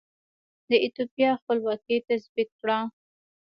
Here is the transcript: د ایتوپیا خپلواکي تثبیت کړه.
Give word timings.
د 0.69 0.71
ایتوپیا 0.83 1.29
خپلواکي 1.41 1.97
تثبیت 2.09 2.49
کړه. 2.59 2.77